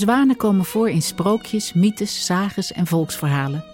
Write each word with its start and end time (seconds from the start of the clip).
Zwanen 0.00 0.36
komen 0.36 0.64
voor 0.64 0.90
in 0.90 1.02
sprookjes, 1.02 1.72
mythes, 1.72 2.24
sages 2.24 2.72
en 2.72 2.86
volksverhalen. 2.86 3.64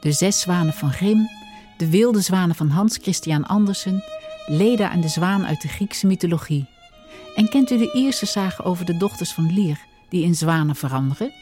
De 0.00 0.12
zes 0.12 0.40
zwanen 0.40 0.72
van 0.72 0.92
Grimm, 0.92 1.28
de 1.76 1.90
wilde 1.90 2.20
zwanen 2.20 2.54
van 2.54 2.68
Hans 2.68 2.98
Christian 3.02 3.46
Andersen, 3.46 4.02
Leda 4.46 4.90
en 4.90 5.00
de 5.00 5.08
zwaan 5.08 5.46
uit 5.46 5.62
de 5.62 5.68
Griekse 5.68 6.06
mythologie. 6.06 6.66
En 7.34 7.48
kent 7.48 7.70
u 7.70 7.78
de 7.78 7.92
eerste 7.92 8.26
sage 8.26 8.62
over 8.62 8.84
de 8.84 8.96
dochters 8.96 9.32
van 9.32 9.52
Lier, 9.52 9.78
die 10.08 10.24
in 10.24 10.34
zwanen 10.34 10.76
veranderen? 10.76 11.32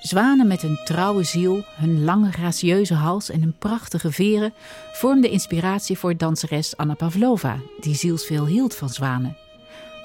Zwanen 0.00 0.46
met 0.46 0.62
hun 0.62 0.78
trouwe 0.84 1.24
ziel, 1.24 1.64
hun 1.76 2.04
lange 2.04 2.32
gracieuze 2.32 2.94
hals 2.94 3.30
en 3.30 3.40
hun 3.40 3.56
prachtige 3.58 4.12
veren 4.12 4.54
vormden 4.92 5.30
inspiratie 5.30 5.98
voor 5.98 6.16
danseres 6.16 6.76
Anna 6.76 6.94
Pavlova, 6.94 7.56
die 7.80 7.94
zielsveel 7.94 8.46
hield 8.46 8.74
van 8.74 8.88
zwanen. 8.88 9.36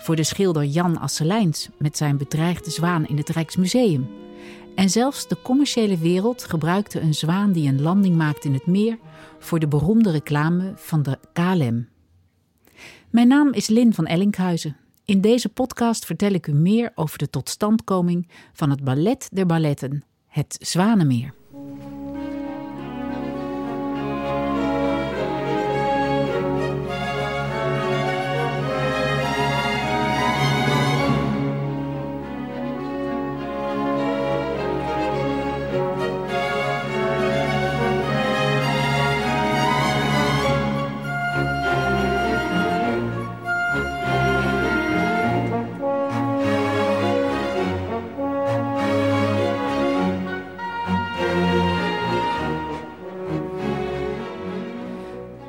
Voor 0.04 0.16
de 0.16 0.24
schilder 0.24 0.66
Jan 0.66 1.00
Asselijns 1.00 1.70
met 1.78 1.98
zijn 1.98 2.18
bedreigde 2.18 2.72
zwaan 2.72 3.06
in 3.06 3.18
het 3.18 3.30
Rijksmuseum. 3.30 4.10
En 4.76 4.90
zelfs 4.90 5.28
de 5.28 5.42
commerciële 5.42 5.98
wereld 5.98 6.44
gebruikte 6.44 7.00
een 7.00 7.14
zwaan 7.14 7.52
die 7.52 7.68
een 7.68 7.82
landing 7.82 8.16
maakte 8.16 8.48
in 8.48 8.54
het 8.54 8.66
meer 8.66 8.98
voor 9.40 9.60
de 9.60 9.68
beroemde 9.68 10.12
reclame 10.12 10.74
van 10.76 11.04
de 11.04 11.20
KLM. 11.34 11.88
Mijn 13.10 13.28
naam 13.28 13.54
is 13.54 13.68
Lin 13.68 13.94
van 13.94 14.06
Ellinkhuizen. 14.06 14.78
In 15.06 15.22
deze 15.22 15.50
podcast 15.50 16.06
vertel 16.06 16.32
ik 16.32 16.48
u 16.48 16.54
meer 16.54 16.92
over 16.96 17.18
de 17.18 17.30
totstandkoming 17.30 18.28
van 18.54 18.70
het 18.70 18.84
ballet 18.84 19.30
der 19.32 19.46
balletten, 19.46 20.04
het 20.28 20.58
Zwanenmeer. 20.60 21.34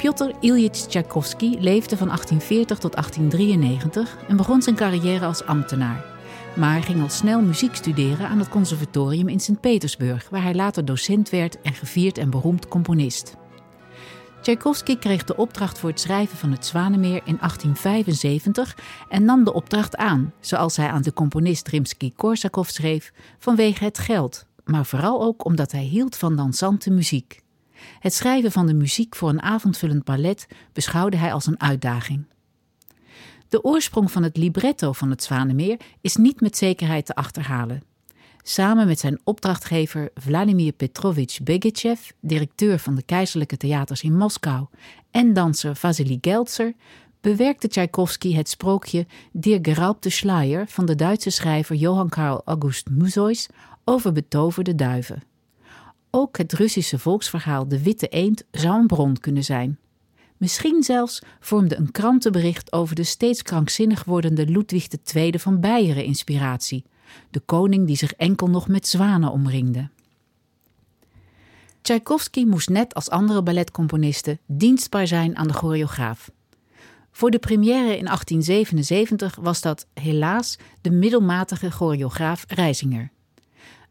Piotr 0.05 0.31
Ilyich 0.41 0.71
Tchaikovsky 0.71 1.57
leefde 1.59 1.97
van 1.97 2.07
1840 2.07 2.79
tot 2.79 2.93
1893 2.93 4.17
en 4.29 4.37
begon 4.37 4.63
zijn 4.63 4.77
carrière 4.77 5.27
als 5.27 5.45
ambtenaar. 5.45 6.05
Maar 6.57 6.83
ging 6.83 7.03
al 7.03 7.09
snel 7.09 7.41
muziek 7.41 7.75
studeren 7.75 8.29
aan 8.29 8.39
het 8.39 8.49
conservatorium 8.49 9.29
in 9.29 9.41
Sint-Petersburg, 9.41 10.29
waar 10.31 10.43
hij 10.43 10.55
later 10.55 10.85
docent 10.85 11.31
werd 11.31 11.61
en 11.61 11.73
gevierd 11.73 12.19
en 12.19 12.31
beroemd 12.31 12.69
componist. 12.69 13.37
Tchaikovsky 14.41 14.97
kreeg 14.97 15.25
de 15.25 15.37
opdracht 15.37 15.79
voor 15.79 15.91
het 15.91 16.01
schrijven 16.01 16.39
van 16.39 16.51
het 16.51 16.67
Zwanemeer 16.67 17.21
in 17.25 17.37
1875 17.41 18.77
en 19.09 19.25
nam 19.25 19.45
de 19.45 19.53
opdracht 19.53 19.97
aan, 19.97 20.33
zoals 20.41 20.77
hij 20.77 20.89
aan 20.89 21.03
de 21.03 21.13
componist 21.13 21.69
Rimsky-Korsakov 21.69 22.69
schreef, 22.69 23.13
vanwege 23.39 23.85
het 23.85 23.99
geld, 23.99 24.45
maar 24.65 24.87
vooral 24.87 25.23
ook 25.23 25.45
omdat 25.45 25.73
hij 25.73 25.85
hield 25.85 26.17
van 26.17 26.37
dansante 26.37 26.91
muziek. 26.91 27.44
Het 27.99 28.15
schrijven 28.15 28.53
van 28.53 28.67
de 28.67 28.75
muziek 28.75 29.17
voor 29.17 29.29
een 29.29 29.43
avondvullend 29.43 30.05
ballet 30.05 30.47
beschouwde 30.73 31.17
hij 31.17 31.33
als 31.33 31.47
een 31.47 31.61
uitdaging. 31.61 32.27
De 33.49 33.65
oorsprong 33.65 34.11
van 34.11 34.23
het 34.23 34.37
libretto 34.37 34.93
van 34.93 35.11
het 35.11 35.23
Zwanemeer 35.23 35.81
is 36.01 36.17
niet 36.17 36.41
met 36.41 36.57
zekerheid 36.57 37.07
te 37.07 37.15
achterhalen. 37.15 37.83
Samen 38.43 38.87
met 38.87 38.99
zijn 38.99 39.21
opdrachtgever 39.25 40.11
Vladimir 40.15 40.73
Petrovich 40.73 41.43
Begechev, 41.43 42.11
directeur 42.21 42.79
van 42.79 42.95
de 42.95 43.03
keizerlijke 43.03 43.57
theaters 43.57 44.03
in 44.03 44.17
Moskou, 44.17 44.67
en 45.11 45.33
danser 45.33 45.77
Vasily 45.77 46.19
Geltzer, 46.21 46.75
bewerkte 47.21 47.69
Tchaikovsky 47.69 48.35
het 48.35 48.49
sprookje 48.49 49.07
Der 49.33 49.59
geraubte 49.63 50.11
Schleier 50.11 50.67
van 50.69 50.87
de 50.87 50.95
Duitse 50.95 51.31
schrijver 51.31 51.77
Johann 51.77 52.09
Karl 52.09 52.43
August 52.45 52.91
Musois 52.91 53.49
over 53.85 54.13
betoverde 54.13 54.75
duiven. 54.75 55.23
Ook 56.17 56.39
het 56.39 56.53
Russische 56.53 56.99
volksverhaal 56.99 57.69
De 57.69 57.83
Witte 57.83 58.09
Eend 58.09 58.45
zou 58.51 58.81
een 58.81 58.87
bron 58.87 59.19
kunnen 59.19 59.45
zijn. 59.45 59.79
Misschien 60.37 60.83
zelfs 60.83 61.23
vormde 61.41 61.77
een 61.77 61.91
krantenbericht 61.91 62.73
over 62.73 62.95
de 62.95 63.03
steeds 63.03 63.43
krankzinnig 63.43 64.05
wordende 64.05 64.47
Ludwig 64.47 64.87
II 65.15 65.39
van 65.39 65.61
Beieren 65.61 66.05
inspiratie, 66.05 66.85
de 67.31 67.41
koning 67.41 67.87
die 67.87 67.97
zich 67.97 68.13
enkel 68.13 68.47
nog 68.47 68.69
met 68.69 68.87
zwanen 68.87 69.31
omringde. 69.31 69.89
Tchaikovsky 71.81 72.45
moest 72.45 72.69
net 72.69 72.95
als 72.95 73.11
andere 73.11 73.43
balletcomponisten 73.43 74.39
dienstbaar 74.47 75.07
zijn 75.07 75.37
aan 75.37 75.47
de 75.47 75.55
choreograaf. 75.55 76.31
Voor 77.11 77.31
de 77.31 77.39
première 77.39 77.97
in 77.97 78.05
1877 78.05 79.37
was 79.41 79.61
dat 79.61 79.87
helaas 79.95 80.59
de 80.81 80.91
middelmatige 80.91 81.71
choreograaf 81.71 82.45
Reisinger. 82.49 83.13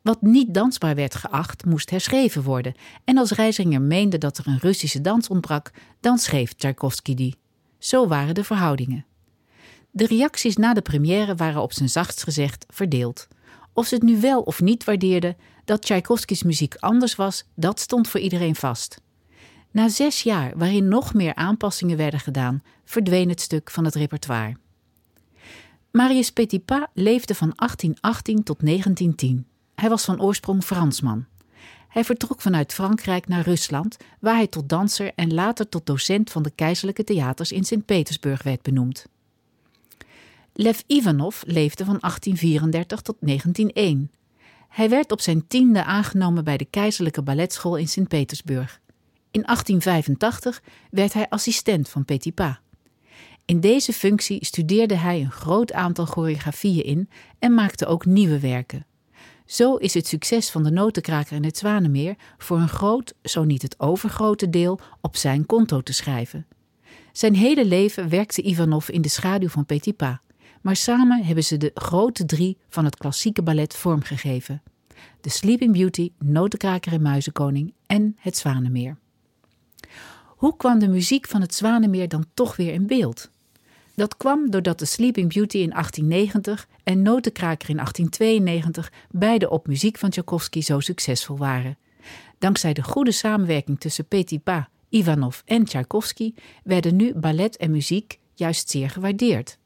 Wat 0.03 0.21
niet 0.21 0.53
dansbaar 0.53 0.95
werd 0.95 1.15
geacht, 1.15 1.65
moest 1.65 1.89
herschreven 1.89 2.43
worden. 2.43 2.73
En 3.03 3.17
als 3.17 3.31
Reisinger 3.31 3.81
meende 3.81 4.17
dat 4.17 4.37
er 4.37 4.47
een 4.47 4.59
Russische 4.59 5.01
dans 5.01 5.27
ontbrak, 5.27 5.71
dan 5.99 6.17
schreef 6.17 6.53
Tchaikovsky 6.53 7.13
die. 7.13 7.35
Zo 7.77 8.07
waren 8.07 8.35
de 8.35 8.43
verhoudingen. 8.43 9.05
De 9.91 10.07
reacties 10.07 10.55
na 10.55 10.73
de 10.73 10.81
première 10.81 11.35
waren 11.35 11.61
op 11.61 11.73
zijn 11.73 11.89
zachtst 11.89 12.23
gezegd 12.23 12.65
verdeeld. 12.69 13.27
Of 13.73 13.87
ze 13.87 13.95
het 13.95 14.03
nu 14.03 14.19
wel 14.19 14.41
of 14.41 14.61
niet 14.61 14.83
waardeerden, 14.83 15.37
dat 15.65 15.81
Tchaikovskys 15.81 16.43
muziek 16.43 16.75
anders 16.75 17.15
was, 17.15 17.45
dat 17.55 17.79
stond 17.79 18.07
voor 18.07 18.19
iedereen 18.19 18.55
vast. 18.55 19.01
Na 19.71 19.89
zes 19.89 20.23
jaar, 20.23 20.57
waarin 20.57 20.87
nog 20.87 21.13
meer 21.13 21.35
aanpassingen 21.35 21.97
werden 21.97 22.19
gedaan, 22.19 22.63
verdween 22.85 23.29
het 23.29 23.41
stuk 23.41 23.71
van 23.71 23.85
het 23.85 23.95
repertoire. 23.95 24.57
Marius 25.91 26.31
Petipa 26.31 26.89
leefde 26.93 27.35
van 27.35 27.53
1818 27.55 28.43
tot 28.43 28.65
1910. 28.65 29.47
Hij 29.75 29.89
was 29.89 30.05
van 30.05 30.21
oorsprong 30.21 30.63
Fransman. 30.63 31.25
Hij 31.87 32.03
vertrok 32.03 32.41
vanuit 32.41 32.73
Frankrijk 32.73 33.27
naar 33.27 33.43
Rusland, 33.43 33.97
waar 34.19 34.35
hij 34.35 34.47
tot 34.47 34.69
danser 34.69 35.11
en 35.15 35.33
later 35.33 35.69
tot 35.69 35.85
docent 35.85 36.31
van 36.31 36.43
de 36.43 36.51
keizerlijke 36.55 37.03
theaters 37.03 37.51
in 37.51 37.63
Sint-Petersburg 37.63 38.43
werd 38.43 38.61
benoemd. 38.61 39.05
Lev 40.53 40.79
Ivanov 40.87 41.41
leefde 41.45 41.85
van 41.85 41.97
1834 41.99 43.01
tot 43.01 43.15
1901. 43.19 44.11
Hij 44.69 44.89
werd 44.89 45.11
op 45.11 45.21
zijn 45.21 45.47
tiende 45.47 45.83
aangenomen 45.83 46.43
bij 46.43 46.57
de 46.57 46.65
keizerlijke 46.65 47.21
balletschool 47.21 47.77
in 47.77 47.87
Sint-Petersburg. 47.87 48.79
In 49.31 49.41
1885 49.41 50.61
werd 50.89 51.13
hij 51.13 51.29
assistent 51.29 51.89
van 51.89 52.05
Petipa. 52.05 52.59
In 53.45 53.59
deze 53.59 53.93
functie 53.93 54.45
studeerde 54.45 54.95
hij 54.95 55.21
een 55.21 55.31
groot 55.31 55.73
aantal 55.73 56.05
choreografieën 56.05 56.83
in 56.83 57.09
en 57.39 57.53
maakte 57.53 57.85
ook 57.85 58.05
nieuwe 58.05 58.39
werken. 58.39 58.85
Zo 59.45 59.75
is 59.75 59.93
het 59.93 60.07
succes 60.07 60.49
van 60.49 60.63
de 60.63 60.71
notenkraker 60.71 61.35
in 61.35 61.43
het 61.43 61.57
Zwanemeer 61.57 62.15
voor 62.37 62.57
een 62.57 62.69
groot, 62.69 63.13
zo 63.23 63.43
niet 63.43 63.61
het 63.61 63.79
overgrote 63.79 64.49
deel, 64.49 64.79
op 65.01 65.15
zijn 65.15 65.45
konto 65.45 65.81
te 65.81 65.93
schrijven. 65.93 66.47
Zijn 67.11 67.35
hele 67.35 67.65
leven 67.65 68.09
werkte 68.09 68.41
Ivanov 68.41 68.89
in 68.89 69.01
de 69.01 69.09
schaduw 69.09 69.49
van 69.49 69.65
Petipa, 69.65 70.21
maar 70.61 70.75
samen 70.75 71.23
hebben 71.23 71.43
ze 71.43 71.57
de 71.57 71.71
grote 71.73 72.25
drie 72.25 72.57
van 72.69 72.85
het 72.85 72.97
klassieke 72.97 73.41
ballet 73.41 73.75
vormgegeven: 73.75 74.61
de 75.21 75.29
Sleeping 75.29 75.73
Beauty, 75.73 76.11
Notenkraker 76.19 76.93
en 76.93 77.01
Muizenkoning 77.01 77.73
en 77.85 78.15
het 78.19 78.37
Zwanemeer. 78.37 78.97
Hoe 80.25 80.57
kwam 80.57 80.79
de 80.79 80.87
muziek 80.87 81.27
van 81.27 81.41
het 81.41 81.55
Zwanemeer 81.55 82.07
dan 82.07 82.25
toch 82.33 82.55
weer 82.55 82.73
in 82.73 82.87
beeld? 82.87 83.29
Dat 83.95 84.17
kwam 84.17 84.49
doordat 84.49 84.79
de 84.79 84.85
Sleeping 84.85 85.33
Beauty 85.33 85.57
in 85.57 85.69
1890 85.69 86.67
en 86.83 87.01
Notenkraker 87.01 87.69
in 87.69 87.75
1892 87.75 88.91
beide 89.11 89.49
op 89.49 89.67
muziek 89.67 89.97
van 89.97 90.09
Tchaikovsky 90.09 90.61
zo 90.61 90.79
succesvol 90.79 91.37
waren. 91.37 91.77
Dankzij 92.37 92.73
de 92.73 92.83
goede 92.83 93.11
samenwerking 93.11 93.79
tussen 93.79 94.07
Petipa, 94.07 94.69
Ivanov 94.89 95.39
en 95.45 95.63
Tchaikovsky 95.63 96.33
werden 96.63 96.95
nu 96.95 97.13
ballet 97.13 97.57
en 97.57 97.71
muziek 97.71 98.19
juist 98.33 98.69
zeer 98.69 98.89
gewaardeerd. 98.89 99.57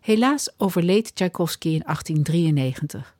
Helaas 0.00 0.50
overleed 0.56 1.14
Tchaikovsky 1.14 1.68
in 1.68 1.82
1893. 1.84 3.16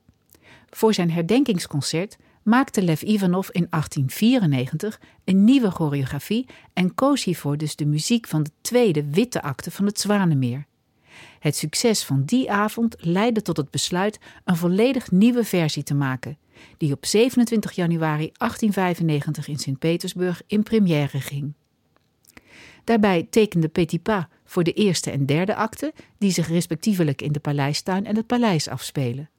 Voor 0.70 0.94
zijn 0.94 1.10
herdenkingsconcert 1.10 2.16
maakte 2.46 2.82
Lev 2.82 3.02
Ivanov 3.02 3.48
in 3.48 3.66
1894 3.70 5.00
een 5.24 5.44
nieuwe 5.44 5.70
choreografie 5.70 6.46
en 6.72 6.94
koos 6.94 7.24
hiervoor 7.24 7.56
dus 7.56 7.76
de 7.76 7.86
muziek 7.86 8.26
van 8.26 8.42
de 8.42 8.50
tweede 8.60 9.10
witte 9.10 9.42
acte 9.42 9.70
van 9.70 9.86
het 9.86 10.00
Zwanemeer. 10.00 10.66
Het 11.38 11.56
succes 11.56 12.04
van 12.04 12.22
die 12.24 12.50
avond 12.50 12.96
leidde 12.98 13.42
tot 13.42 13.56
het 13.56 13.70
besluit 13.70 14.18
een 14.44 14.56
volledig 14.56 15.10
nieuwe 15.10 15.44
versie 15.44 15.82
te 15.82 15.94
maken, 15.94 16.38
die 16.76 16.92
op 16.92 17.06
27 17.06 17.72
januari 17.72 18.30
1895 18.32 19.48
in 19.48 19.58
Sint-Petersburg 19.58 20.42
in 20.46 20.62
première 20.62 21.20
ging. 21.20 21.52
Daarbij 22.84 23.26
tekende 23.30 23.68
Petipa 23.68 24.28
voor 24.44 24.64
de 24.64 24.72
eerste 24.72 25.10
en 25.10 25.26
derde 25.26 25.54
acte, 25.54 25.92
die 26.18 26.30
zich 26.30 26.48
respectievelijk 26.48 27.22
in 27.22 27.32
de 27.32 27.40
paleistuin 27.40 28.06
en 28.06 28.16
het 28.16 28.26
paleis 28.26 28.68
afspelen. 28.68 29.30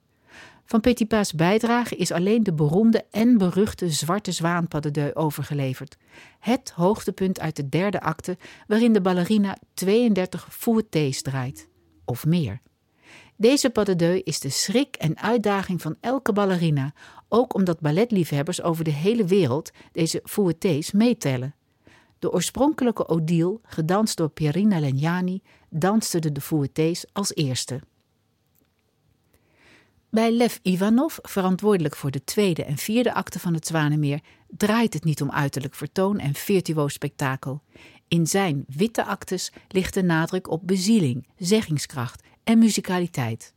Van 0.67 0.81
Petitpas 0.81 1.33
bijdrage 1.33 1.95
is 1.95 2.11
alleen 2.11 2.43
de 2.43 2.53
beroemde 2.53 3.05
en 3.11 3.37
beruchte 3.37 3.89
Zwarte 3.89 4.31
Zwaan 4.31 4.67
overgeleverd. 5.13 5.97
Het 6.39 6.71
hoogtepunt 6.75 7.39
uit 7.39 7.55
de 7.55 7.69
derde 7.69 8.01
acte, 8.01 8.37
waarin 8.67 8.93
de 8.93 9.01
ballerina 9.01 9.57
32 9.73 10.47
fouettés 10.51 11.21
draait. 11.21 11.67
Of 12.05 12.25
meer. 12.25 12.61
Deze 13.35 13.69
pas 13.69 13.87
is 14.23 14.39
de 14.39 14.49
schrik 14.49 14.95
en 14.95 15.17
uitdaging 15.17 15.81
van 15.81 15.95
elke 15.99 16.33
ballerina, 16.33 16.93
ook 17.29 17.53
omdat 17.53 17.79
balletliefhebbers 17.79 18.61
over 18.61 18.83
de 18.83 18.91
hele 18.91 19.25
wereld 19.25 19.71
deze 19.91 20.21
fouettés 20.23 20.91
meetellen. 20.91 21.55
De 22.19 22.31
oorspronkelijke 22.31 23.07
Odile, 23.07 23.59
gedanst 23.63 24.17
door 24.17 24.29
Pierina 24.29 24.79
Legnani, 24.79 25.41
danste 25.69 26.19
de 26.19 26.41
fouettés 26.41 27.05
als 27.13 27.35
eerste. 27.35 27.81
Bij 30.17 30.31
Lev 30.31 30.57
Ivanov, 30.61 31.17
verantwoordelijk 31.21 31.95
voor 31.95 32.11
de 32.11 32.23
tweede 32.23 32.63
en 32.63 32.77
vierde 32.77 33.13
acte 33.13 33.39
van 33.39 33.53
het 33.53 33.67
Zwanemeer, 33.67 34.19
draait 34.47 34.93
het 34.93 35.03
niet 35.03 35.21
om 35.21 35.31
uiterlijk 35.31 35.75
vertoon 35.75 36.19
en 36.19 36.33
virtuoos 36.33 36.93
spektakel. 36.93 37.61
In 38.07 38.27
zijn 38.27 38.65
witte 38.67 39.05
actes 39.05 39.51
ligt 39.67 39.93
de 39.93 40.03
nadruk 40.03 40.49
op 40.49 40.61
bezieling, 40.67 41.27
zeggingskracht 41.37 42.23
en 42.43 42.57
muzikaliteit. 42.57 43.53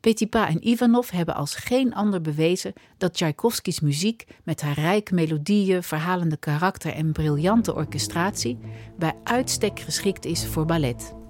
Petipa 0.00 0.48
en 0.48 0.68
Ivanov 0.68 1.10
hebben 1.10 1.34
als 1.34 1.54
geen 1.54 1.94
ander 1.94 2.20
bewezen 2.20 2.72
dat 2.98 3.14
Tchaikovskis 3.14 3.80
muziek 3.80 4.26
met 4.42 4.60
haar 4.60 4.74
rijke 4.74 5.14
melodieën, 5.14 5.82
verhalende 5.82 6.36
karakter 6.36 6.92
en 6.92 7.12
briljante 7.12 7.74
orchestratie 7.74 8.58
bij 8.98 9.14
uitstek 9.22 9.80
geschikt 9.80 10.24
is 10.24 10.46
voor 10.46 10.64
ballet. 10.64 11.23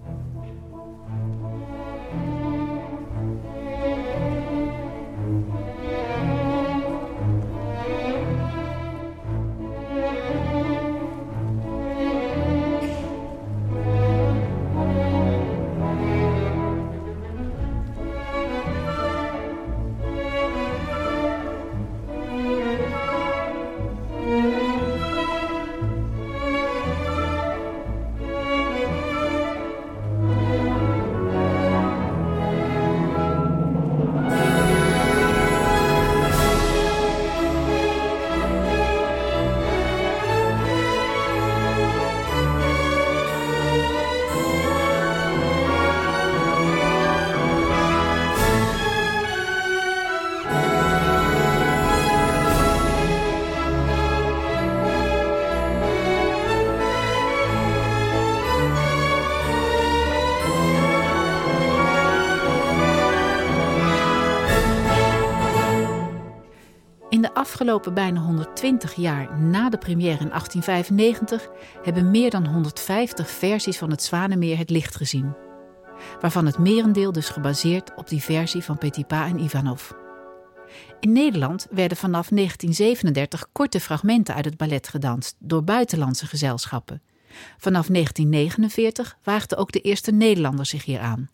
Afgelopen 67.45 67.95
bijna 67.95 68.21
120 68.21 68.95
jaar 68.95 69.39
na 69.39 69.69
de 69.69 69.79
première 69.79 70.21
in 70.21 70.29
1895 70.29 71.49
hebben 71.83 72.11
meer 72.11 72.31
dan 72.31 72.47
150 72.47 73.31
versies 73.31 73.79
van 73.79 73.91
het 73.91 74.03
Zwanemeer 74.03 74.59
het 74.59 74.71
licht 74.71 74.97
gezien. 74.97 75.35
Waarvan 76.21 76.47
het 76.47 76.59
merendeel 76.59 77.13
dus 77.13 77.29
gebaseerd 77.29 77.95
op 77.95 78.09
die 78.09 78.23
versie 78.23 78.63
van 78.63 78.79
Petipa 78.79 79.27
en 79.27 79.39
Ivanov. 79.39 79.91
In 81.01 81.13
Nederland 81.13 81.67
werden 81.71 81.97
vanaf 81.97 82.29
1937 82.29 83.47
korte 83.53 83.81
fragmenten 83.81 84.35
uit 84.35 84.45
het 84.45 84.57
ballet 84.57 84.89
gedanst 84.89 85.37
door 85.39 85.65
buitenlandse 85.65 86.27
gezelschappen. 86.27 87.03
Vanaf 87.59 87.87
1949 87.87 89.19
waagden 89.23 89.59
ook 89.59 89.73
de 89.73 89.81
eerste 89.81 90.13
Nederlanders 90.13 90.71
zich 90.71 90.85
hier 90.85 91.01
aan. 91.01 91.31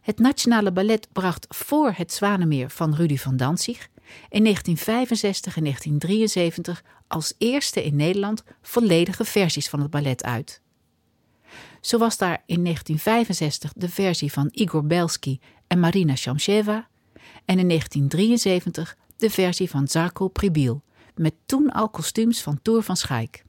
Het 0.00 0.18
Nationale 0.18 0.72
Ballet 0.72 1.08
bracht 1.12 1.46
voor 1.48 1.92
het 1.96 2.12
Zwanemeer 2.12 2.70
van 2.70 2.94
Rudy 2.94 3.16
van 3.16 3.36
Danzig 3.36 3.88
in 4.28 4.42
1965 4.42 5.56
en 5.56 5.62
1973 5.62 6.84
als 7.06 7.34
eerste 7.38 7.84
in 7.84 7.96
Nederland 7.96 8.42
volledige 8.62 9.24
versies 9.24 9.68
van 9.68 9.80
het 9.80 9.90
ballet 9.90 10.24
uit. 10.24 10.60
Zo 11.80 11.98
was 11.98 12.18
daar 12.18 12.42
in 12.46 12.64
1965 12.64 13.72
de 13.76 13.88
versie 13.88 14.32
van 14.32 14.48
Igor 14.52 14.86
Belsky 14.86 15.38
en 15.66 15.80
Marina 15.80 16.16
Shamsheva 16.16 16.88
en 17.44 17.58
in 17.58 17.68
1973 17.68 18.96
de 19.16 19.30
versie 19.30 19.70
van 19.70 19.88
Zarko 19.88 20.28
Pribil, 20.28 20.82
met 21.14 21.34
toen 21.46 21.70
al 21.70 21.88
kostuums 21.88 22.42
van 22.42 22.62
Tour 22.62 22.82
van 22.82 22.96
Schaik. 22.96 23.44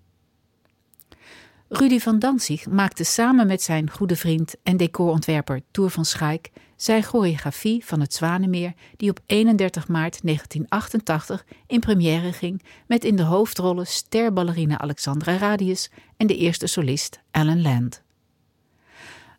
Rudy 1.68 2.00
van 2.00 2.20
Danzig 2.20 2.68
maakte 2.68 3.04
samen 3.04 3.48
met 3.48 3.62
zijn 3.62 3.90
goede 3.90 4.16
vriend 4.16 4.56
en 4.64 4.78
decorontwerper 4.78 5.62
Tour 5.72 5.90
van 5.90 6.06
Schaik 6.06 6.52
zijn 6.82 7.04
choreografie 7.04 7.86
van 7.86 8.00
het 8.00 8.14
Zwanemeer, 8.14 8.74
die 8.98 9.10
op 9.10 9.20
31 9.26 9.88
maart 9.88 10.20
1988 10.24 11.46
in 11.68 11.80
première 11.80 12.34
ging 12.34 12.64
met 12.88 13.04
in 13.04 13.16
de 13.16 13.24
hoofdrollen 13.24 13.88
sterballerina 13.88 14.80
Alexandra 14.80 15.38
Radius 15.38 15.90
en 16.18 16.28
de 16.28 16.38
eerste 16.38 16.68
solist 16.68 17.20
Alan 17.32 17.62
Land. 17.62 18.02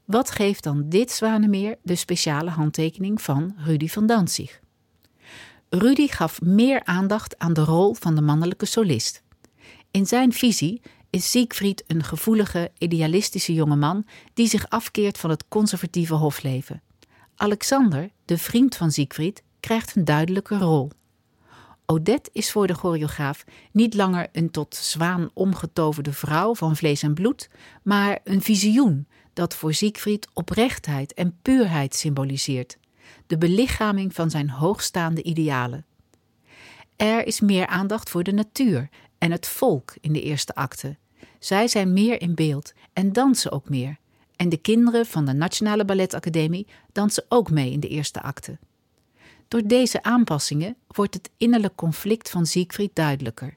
Wat 0.04 0.30
geeft 0.30 0.62
dan 0.62 0.88
dit 0.88 1.10
Zwanemeer 1.10 1.76
de 1.82 1.94
speciale 1.94 2.50
handtekening 2.50 3.22
van 3.22 3.54
Rudy 3.56 3.88
van 3.88 4.06
Danzig? 4.06 4.60
Rudy 5.68 6.06
gaf 6.06 6.40
meer 6.40 6.84
aandacht 6.84 7.38
aan 7.38 7.52
de 7.52 7.64
rol 7.64 7.94
van 7.94 8.14
de 8.14 8.22
mannelijke 8.22 8.66
solist. 8.66 9.22
In 9.90 10.06
zijn 10.06 10.32
visie 10.32 10.82
is 11.10 11.30
Siegfried 11.30 11.84
een 11.86 12.04
gevoelige, 12.04 12.70
idealistische 12.78 13.54
jongeman 13.54 14.06
die 14.34 14.48
zich 14.48 14.68
afkeert 14.68 15.18
van 15.18 15.30
het 15.30 15.44
conservatieve 15.48 16.14
hofleven. 16.14 16.82
Alexander, 17.40 18.10
de 18.24 18.38
vriend 18.38 18.76
van 18.76 18.90
Siegfried, 18.90 19.42
krijgt 19.60 19.96
een 19.96 20.04
duidelijke 20.04 20.58
rol. 20.58 20.90
Odette 21.86 22.30
is 22.32 22.52
voor 22.52 22.66
de 22.66 22.74
choreograaf 22.74 23.44
niet 23.72 23.94
langer 23.94 24.28
een 24.32 24.50
tot 24.50 24.74
zwaan 24.74 25.30
omgetoverde 25.34 26.12
vrouw 26.12 26.54
van 26.54 26.76
vlees 26.76 27.02
en 27.02 27.14
bloed, 27.14 27.50
maar 27.82 28.18
een 28.24 28.42
visioen 28.42 29.06
dat 29.32 29.54
voor 29.54 29.74
Siegfried 29.74 30.28
oprechtheid 30.32 31.14
en 31.14 31.38
puurheid 31.42 31.94
symboliseert, 31.94 32.78
de 33.26 33.38
belichaming 33.38 34.14
van 34.14 34.30
zijn 34.30 34.50
hoogstaande 34.50 35.22
idealen. 35.22 35.86
Er 36.96 37.26
is 37.26 37.40
meer 37.40 37.66
aandacht 37.66 38.10
voor 38.10 38.22
de 38.22 38.32
natuur 38.32 38.88
en 39.18 39.30
het 39.30 39.46
volk 39.46 39.94
in 40.00 40.12
de 40.12 40.22
eerste 40.22 40.54
acte. 40.54 40.96
Zij 41.38 41.68
zijn 41.68 41.92
meer 41.92 42.20
in 42.20 42.34
beeld 42.34 42.72
en 42.92 43.12
dansen 43.12 43.52
ook 43.52 43.68
meer. 43.68 43.99
En 44.40 44.48
de 44.48 44.56
kinderen 44.56 45.06
van 45.06 45.24
de 45.24 45.32
Nationale 45.32 45.84
Balletacademie 45.84 46.66
dansen 46.92 47.24
ook 47.28 47.50
mee 47.50 47.70
in 47.70 47.80
de 47.80 47.88
eerste 47.88 48.22
acte. 48.22 48.58
Door 49.48 49.62
deze 49.66 50.02
aanpassingen 50.02 50.76
wordt 50.86 51.14
het 51.14 51.30
innerlijk 51.36 51.74
conflict 51.74 52.30
van 52.30 52.46
Siegfried 52.46 52.94
duidelijker. 52.94 53.56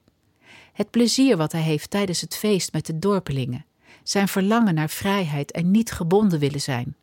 Het 0.74 0.90
plezier 0.90 1.38
wat 1.38 1.52
hij 1.52 1.62
heeft 1.62 1.90
tijdens 1.90 2.22
het 2.22 2.36
feest 2.36 2.72
met 2.72 2.86
de 2.86 3.00
dorpelingen, 3.00 3.66
zijn 4.04 4.28
verlangen 4.28 4.74
naar 4.74 4.90
vrijheid 4.90 5.52
en 5.52 5.72
niet 5.72 5.92
gebonden 5.92 6.40
willen 6.40 6.62
zijn. 6.62 6.96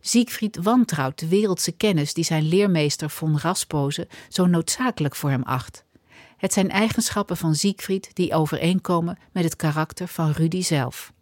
Siegfried 0.00 0.56
wantrouwt 0.56 1.18
de 1.18 1.28
wereldse 1.28 1.72
kennis 1.72 2.14
die 2.14 2.24
zijn 2.24 2.48
leermeester 2.48 3.10
von 3.10 3.38
Raspoze 3.38 4.08
zo 4.28 4.46
noodzakelijk 4.46 5.16
voor 5.16 5.30
hem 5.30 5.42
acht. 5.42 5.84
Het 6.36 6.52
zijn 6.52 6.70
eigenschappen 6.70 7.36
van 7.36 7.54
Siegfried 7.54 8.10
die 8.12 8.34
overeenkomen 8.34 9.18
met 9.32 9.44
het 9.44 9.56
karakter 9.56 10.08
van 10.08 10.30
Rudy 10.30 10.62
zelf. 10.62 11.14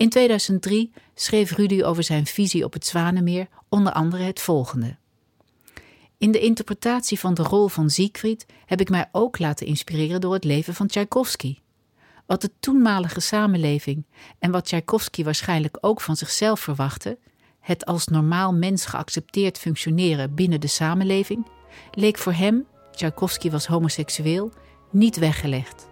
In 0.00 0.08
2003 0.08 0.92
schreef 1.14 1.50
Rudy 1.50 1.82
over 1.82 2.02
zijn 2.02 2.26
visie 2.26 2.64
op 2.64 2.72
het 2.72 2.86
Zwanemeer 2.86 3.48
onder 3.68 3.92
andere 3.92 4.22
het 4.22 4.40
volgende. 4.40 4.96
In 6.18 6.30
de 6.30 6.40
interpretatie 6.40 7.18
van 7.18 7.34
de 7.34 7.42
rol 7.42 7.68
van 7.68 7.90
Siegfried 7.90 8.46
heb 8.66 8.80
ik 8.80 8.90
mij 8.90 9.08
ook 9.12 9.38
laten 9.38 9.66
inspireren 9.66 10.20
door 10.20 10.32
het 10.32 10.44
leven 10.44 10.74
van 10.74 10.86
Tchaikovsky. 10.86 11.58
Wat 12.26 12.40
de 12.40 12.50
toenmalige 12.60 13.20
samenleving 13.20 14.04
en 14.38 14.50
wat 14.50 14.64
Tchaikovsky 14.64 15.24
waarschijnlijk 15.24 15.78
ook 15.80 16.00
van 16.00 16.16
zichzelf 16.16 16.60
verwachtte, 16.60 17.18
het 17.60 17.84
als 17.86 18.06
normaal 18.06 18.54
mens 18.54 18.86
geaccepteerd 18.86 19.58
functioneren 19.58 20.34
binnen 20.34 20.60
de 20.60 20.66
samenleving, 20.66 21.46
leek 21.92 22.18
voor 22.18 22.32
hem 22.32 22.66
Tchaikovsky 22.90 23.50
was 23.50 23.66
homoseksueel, 23.66 24.52
niet 24.90 25.16
weggelegd. 25.16 25.88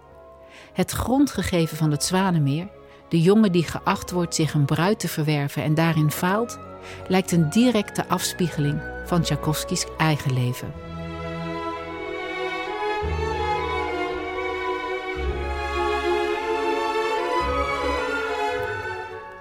Het 0.73 0.91
grondgegeven 0.91 1.77
van 1.77 1.91
het 1.91 2.03
Zwanemeer, 2.03 2.77
de 3.09 3.21
jongen 3.21 3.51
die 3.51 3.63
geacht 3.63 4.11
wordt 4.11 4.35
zich 4.35 4.53
een 4.53 4.65
bruid 4.65 4.99
te 4.99 5.07
verwerven 5.07 5.63
en 5.63 5.73
daarin 5.73 6.11
faalt, 6.11 6.59
lijkt 7.07 7.31
een 7.31 7.49
directe 7.49 8.07
afspiegeling 8.07 8.81
van 9.05 9.21
Tchaikovskis 9.21 9.85
eigen 9.97 10.33
leven. 10.33 10.73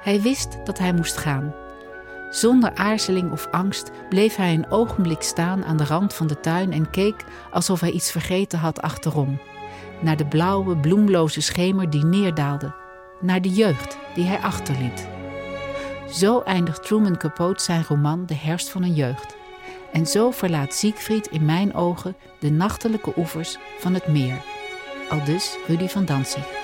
Hij 0.00 0.20
wist 0.20 0.58
dat 0.64 0.78
hij 0.78 0.92
moest 0.92 1.16
gaan. 1.16 1.54
Zonder 2.30 2.74
aarzeling 2.74 3.32
of 3.32 3.48
angst 3.50 3.90
bleef 4.08 4.36
hij 4.36 4.54
een 4.54 4.70
ogenblik 4.70 5.22
staan 5.22 5.64
aan 5.64 5.76
de 5.76 5.84
rand 5.84 6.14
van 6.14 6.26
de 6.26 6.40
tuin 6.40 6.72
en 6.72 6.90
keek 6.90 7.24
alsof 7.50 7.80
hij 7.80 7.90
iets 7.90 8.10
vergeten 8.10 8.58
had 8.58 8.80
achterom. 8.80 9.40
Naar 10.00 10.16
de 10.16 10.26
blauwe, 10.26 10.76
bloemloze 10.76 11.40
schemer 11.40 11.90
die 11.90 12.04
neerdaalde. 12.04 12.77
Naar 13.20 13.42
de 13.42 13.48
jeugd 13.48 13.98
die 14.14 14.24
hij 14.24 14.38
achterliet. 14.38 15.08
Zo 16.10 16.40
eindigt 16.40 16.82
Truman 16.82 17.16
Capote 17.16 17.64
zijn 17.64 17.84
roman 17.88 18.26
De 18.26 18.34
herfst 18.34 18.68
van 18.68 18.82
een 18.82 18.94
jeugd. 18.94 19.36
En 19.92 20.06
zo 20.06 20.30
verlaat 20.30 20.74
Siegfried 20.74 21.26
in 21.26 21.44
mijn 21.44 21.74
ogen 21.74 22.16
de 22.38 22.50
nachtelijke 22.50 23.12
oevers 23.16 23.58
van 23.78 23.94
het 23.94 24.06
meer. 24.06 24.42
Aldus 25.10 25.56
Rudy 25.66 25.86
van 25.86 26.04
Danzig. 26.04 26.57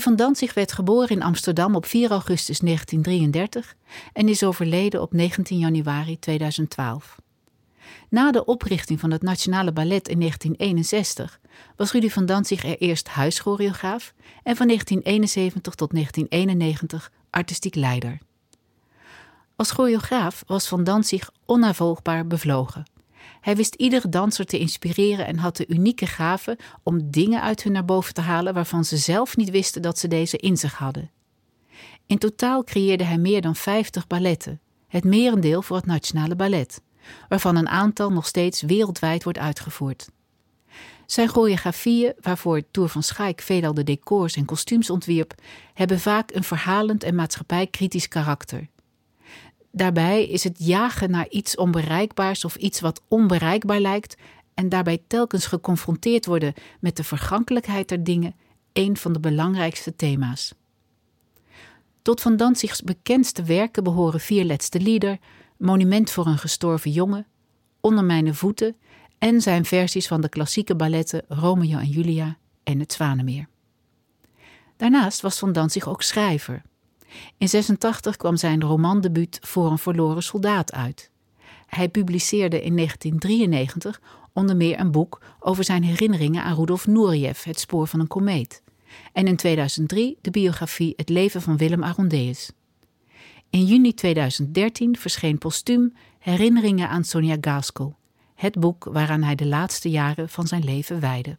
Rudy 0.00 0.12
van 0.12 0.26
Danzig 0.26 0.54
werd 0.54 0.72
geboren 0.72 1.08
in 1.08 1.22
Amsterdam 1.22 1.74
op 1.74 1.86
4 1.86 2.10
augustus 2.10 2.58
1933 2.58 3.74
en 4.12 4.28
is 4.28 4.42
overleden 4.42 5.02
op 5.02 5.12
19 5.12 5.58
januari 5.58 6.18
2012. 6.18 7.16
Na 8.08 8.30
de 8.30 8.44
oprichting 8.44 9.00
van 9.00 9.10
het 9.10 9.22
Nationale 9.22 9.72
Ballet 9.72 10.08
in 10.08 10.18
1961 10.18 11.40
was 11.76 11.92
Rudy 11.92 12.08
van 12.08 12.26
Danzig 12.26 12.64
er 12.64 12.78
eerst 12.78 13.08
huischoreograaf 13.08 14.14
en 14.42 14.56
van 14.56 14.66
1971 14.66 15.74
tot 15.74 15.90
1991 15.90 17.12
artistiek 17.30 17.74
leider. 17.74 18.18
Als 19.56 19.70
choreograaf 19.70 20.42
was 20.46 20.68
Van 20.68 20.84
Danzig 20.84 21.30
onnavolgbaar 21.44 22.26
bevlogen. 22.26 22.84
Hij 23.40 23.56
wist 23.56 23.74
iedere 23.74 24.08
danser 24.08 24.46
te 24.46 24.58
inspireren 24.58 25.26
en 25.26 25.38
had 25.38 25.56
de 25.56 25.66
unieke 25.68 26.06
gave 26.06 26.58
om 26.82 27.10
dingen 27.10 27.42
uit 27.42 27.62
hun 27.62 27.72
naar 27.72 27.84
boven 27.84 28.14
te 28.14 28.20
halen 28.20 28.54
waarvan 28.54 28.84
ze 28.84 28.96
zelf 28.96 29.36
niet 29.36 29.50
wisten 29.50 29.82
dat 29.82 29.98
ze 29.98 30.08
deze 30.08 30.36
in 30.36 30.56
zich 30.56 30.74
hadden. 30.74 31.10
In 32.06 32.18
totaal 32.18 32.64
creëerde 32.64 33.04
hij 33.04 33.18
meer 33.18 33.40
dan 33.40 33.56
50 33.56 34.06
balletten, 34.06 34.60
het 34.88 35.04
merendeel 35.04 35.62
voor 35.62 35.76
het 35.76 35.86
Nationale 35.86 36.36
Ballet, 36.36 36.82
waarvan 37.28 37.56
een 37.56 37.68
aantal 37.68 38.12
nog 38.12 38.26
steeds 38.26 38.62
wereldwijd 38.62 39.24
wordt 39.24 39.38
uitgevoerd. 39.38 40.08
Zijn 41.06 41.28
choreografieën, 41.28 42.12
waarvoor 42.20 42.62
Tour 42.70 42.88
van 42.88 43.02
Schaik 43.02 43.40
veelal 43.40 43.74
de 43.74 43.82
decors 43.82 44.36
en 44.36 44.44
kostuums 44.44 44.90
ontwierp, 44.90 45.34
hebben 45.74 46.00
vaak 46.00 46.30
een 46.34 46.44
verhalend 46.44 47.02
en 47.02 47.14
maatschappijkritisch 47.14 48.08
karakter. 48.08 48.68
Daarbij 49.70 50.26
is 50.26 50.44
het 50.44 50.56
jagen 50.58 51.10
naar 51.10 51.28
iets 51.28 51.56
onbereikbaars 51.56 52.44
of 52.44 52.56
iets 52.56 52.80
wat 52.80 53.02
onbereikbaar 53.08 53.80
lijkt 53.80 54.16
en 54.54 54.68
daarbij 54.68 55.02
telkens 55.06 55.46
geconfronteerd 55.46 56.26
worden 56.26 56.54
met 56.80 56.96
de 56.96 57.04
vergankelijkheid 57.04 57.88
der 57.88 58.04
dingen 58.04 58.34
een 58.72 58.96
van 58.96 59.12
de 59.12 59.20
belangrijkste 59.20 59.96
thema's. 59.96 60.54
Tot 62.02 62.20
Van 62.20 62.36
Danzigs 62.36 62.82
bekendste 62.82 63.42
werken 63.42 63.84
behoren 63.84 64.20
Vier 64.20 64.44
Letste 64.44 64.80
Lieder, 64.80 65.18
Monument 65.56 66.10
voor 66.10 66.26
een 66.26 66.38
gestorven 66.38 66.90
jongen, 66.90 67.26
Onder 67.80 68.04
mijn 68.04 68.34
voeten 68.34 68.76
en 69.18 69.40
zijn 69.40 69.64
versies 69.64 70.06
van 70.06 70.20
de 70.20 70.28
klassieke 70.28 70.74
balletten 70.74 71.22
Romeo 71.28 71.78
en 71.78 71.88
Julia 71.88 72.38
en 72.62 72.78
Het 72.78 72.92
Zwanemeer. 72.92 73.48
Daarnaast 74.76 75.20
was 75.20 75.38
Van 75.38 75.52
Danzig 75.52 75.88
ook 75.88 76.02
schrijver. 76.02 76.62
In 77.38 77.48
86 77.48 78.16
kwam 78.16 78.36
zijn 78.36 78.60
romandebuut 78.60 79.38
Voor 79.42 79.70
een 79.70 79.78
verloren 79.78 80.22
soldaat 80.22 80.72
uit. 80.72 81.10
Hij 81.66 81.88
publiceerde 81.88 82.62
in 82.62 82.76
1993 82.76 84.00
onder 84.32 84.56
meer 84.56 84.80
een 84.80 84.90
boek 84.90 85.20
over 85.40 85.64
zijn 85.64 85.82
herinneringen 85.82 86.42
aan 86.42 86.56
Rudolf 86.56 86.86
Nureyev, 86.86 87.44
Het 87.44 87.60
spoor 87.60 87.86
van 87.86 88.00
een 88.00 88.06
komeet. 88.06 88.62
En 89.12 89.26
in 89.26 89.36
2003 89.36 90.18
de 90.20 90.30
biografie 90.30 90.92
Het 90.96 91.08
leven 91.08 91.42
van 91.42 91.56
Willem 91.56 91.82
Arondeus. 91.82 92.50
In 93.50 93.64
juni 93.64 93.94
2013 93.94 94.96
verscheen 94.96 95.38
postuum 95.38 95.92
Herinneringen 96.18 96.88
aan 96.88 97.04
Sonia 97.04 97.36
Gaskell, 97.40 97.94
het 98.34 98.58
boek 98.58 98.84
waaraan 98.84 99.22
hij 99.22 99.34
de 99.34 99.46
laatste 99.46 99.90
jaren 99.90 100.28
van 100.28 100.46
zijn 100.46 100.64
leven 100.64 101.00
wijde. 101.00 101.36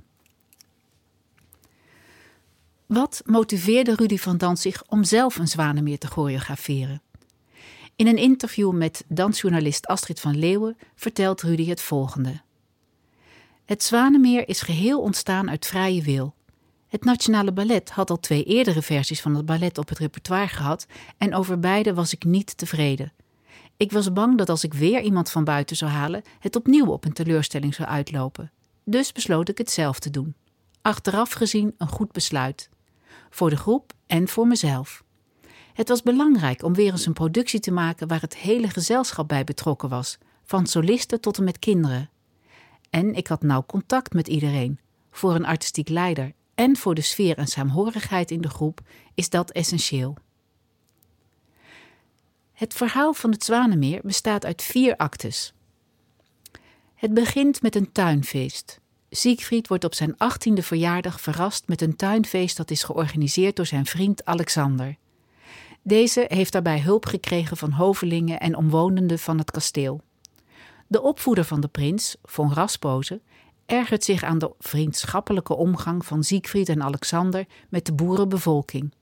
Wat 2.93 3.21
motiveerde 3.25 3.95
Rudy 3.95 4.17
van 4.17 4.37
Danzig 4.37 4.83
om 4.87 5.03
zelf 5.03 5.37
een 5.37 5.47
zwanemeer 5.47 5.97
te 5.97 6.07
choreograferen? 6.07 7.01
In 7.95 8.07
een 8.07 8.17
interview 8.17 8.71
met 8.71 9.03
dansjournalist 9.07 9.87
Astrid 9.87 10.19
van 10.19 10.37
Leeuwen 10.37 10.77
vertelt 10.95 11.41
Rudy 11.41 11.67
het 11.67 11.81
volgende. 11.81 12.41
Het 13.65 13.83
Zwanemeer 13.83 14.47
is 14.47 14.61
geheel 14.61 15.01
ontstaan 15.01 15.49
uit 15.49 15.65
vrije 15.65 16.01
wil. 16.01 16.33
Het 16.87 17.03
Nationale 17.03 17.51
Ballet 17.51 17.89
had 17.89 18.09
al 18.09 18.19
twee 18.19 18.43
eerdere 18.43 18.81
versies 18.81 19.21
van 19.21 19.35
het 19.35 19.45
ballet 19.45 19.77
op 19.77 19.89
het 19.89 19.99
repertoire 19.99 20.47
gehad 20.47 20.85
en 21.17 21.35
over 21.35 21.59
beide 21.59 21.93
was 21.93 22.13
ik 22.13 22.23
niet 22.23 22.57
tevreden. 22.57 23.13
Ik 23.77 23.91
was 23.91 24.13
bang 24.13 24.37
dat 24.37 24.49
als 24.49 24.63
ik 24.63 24.73
weer 24.73 25.01
iemand 25.01 25.29
van 25.29 25.43
buiten 25.43 25.75
zou 25.75 25.91
halen, 25.91 26.21
het 26.39 26.55
opnieuw 26.55 26.85
op 26.85 27.05
een 27.05 27.13
teleurstelling 27.13 27.75
zou 27.75 27.89
uitlopen. 27.89 28.51
Dus 28.85 29.11
besloot 29.11 29.49
ik 29.49 29.57
het 29.57 29.71
zelf 29.71 29.99
te 29.99 30.09
doen. 30.09 30.35
Achteraf 30.81 31.31
gezien 31.31 31.73
een 31.77 31.87
goed 31.87 32.11
besluit 32.11 32.69
voor 33.31 33.49
de 33.49 33.57
groep 33.57 33.93
en 34.07 34.27
voor 34.27 34.47
mezelf. 34.47 35.03
Het 35.73 35.89
was 35.89 36.03
belangrijk 36.03 36.63
om 36.63 36.73
weer 36.73 36.91
eens 36.91 37.05
een 37.05 37.13
productie 37.13 37.59
te 37.59 37.71
maken 37.71 38.07
waar 38.07 38.21
het 38.21 38.37
hele 38.37 38.69
gezelschap 38.69 39.27
bij 39.27 39.43
betrokken 39.43 39.89
was, 39.89 40.17
van 40.43 40.67
solisten 40.67 41.21
tot 41.21 41.37
en 41.37 41.43
met 41.43 41.59
kinderen. 41.59 42.09
En 42.89 43.13
ik 43.13 43.27
had 43.27 43.41
nauw 43.41 43.63
contact 43.65 44.13
met 44.13 44.27
iedereen. 44.27 44.79
Voor 45.11 45.35
een 45.35 45.45
artistiek 45.45 45.89
leider 45.89 46.33
en 46.55 46.77
voor 46.77 46.95
de 46.95 47.01
sfeer 47.01 47.37
en 47.37 47.47
saamhorigheid 47.47 48.31
in 48.31 48.41
de 48.41 48.49
groep 48.49 48.81
is 49.13 49.29
dat 49.29 49.51
essentieel. 49.51 50.17
Het 52.53 52.73
verhaal 52.73 53.13
van 53.13 53.31
het 53.31 53.43
Zwanemeer 53.43 53.99
bestaat 54.03 54.45
uit 54.45 54.61
vier 54.61 54.95
actes. 54.97 55.53
Het 56.95 57.13
begint 57.13 57.61
met 57.61 57.75
een 57.75 57.91
tuinfeest. 57.91 58.80
Siegfried 59.13 59.67
wordt 59.67 59.83
op 59.83 59.93
zijn 59.93 60.17
achttiende 60.17 60.63
verjaardag 60.63 61.21
verrast 61.21 61.67
met 61.67 61.81
een 61.81 61.95
tuinfeest 61.95 62.57
dat 62.57 62.71
is 62.71 62.83
georganiseerd 62.83 63.55
door 63.55 63.65
zijn 63.65 63.85
vriend 63.85 64.25
Alexander. 64.25 64.95
Deze 65.81 66.25
heeft 66.27 66.51
daarbij 66.51 66.79
hulp 66.79 67.05
gekregen 67.05 67.57
van 67.57 67.71
hovelingen 67.71 68.39
en 68.39 68.55
omwonenden 68.55 69.19
van 69.19 69.37
het 69.37 69.51
kasteel. 69.51 70.01
De 70.87 71.01
opvoeder 71.01 71.43
van 71.43 71.61
de 71.61 71.67
prins, 71.67 72.15
von 72.23 72.53
Raspoze, 72.53 73.21
ergert 73.65 74.03
zich 74.03 74.23
aan 74.23 74.37
de 74.37 74.53
vriendschappelijke 74.59 75.55
omgang 75.55 76.05
van 76.05 76.23
Siegfried 76.23 76.69
en 76.69 76.83
Alexander 76.83 77.45
met 77.69 77.85
de 77.85 77.93
boerenbevolking. 77.93 78.93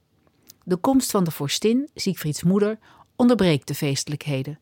De 0.64 0.76
komst 0.76 1.10
van 1.10 1.24
de 1.24 1.30
vorstin, 1.30 1.88
Siegfrieds 1.94 2.42
moeder, 2.42 2.78
onderbreekt 3.16 3.68
de 3.68 3.74
feestelijkheden. 3.74 4.58